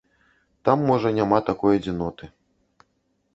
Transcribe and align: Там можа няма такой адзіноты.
Там 0.69 0.77
можа 0.91 1.11
няма 1.17 1.39
такой 1.51 1.79
адзіноты. 1.81 2.31